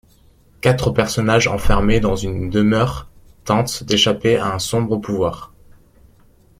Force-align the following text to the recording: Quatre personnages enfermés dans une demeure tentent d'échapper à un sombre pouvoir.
Quatre 0.61 0.89
personnages 0.89 1.47
enfermés 1.47 1.99
dans 1.99 2.15
une 2.15 2.49
demeure 2.49 3.07
tentent 3.45 3.83
d'échapper 3.83 4.35
à 4.37 4.51
un 4.51 4.57
sombre 4.57 4.97
pouvoir. 4.97 5.53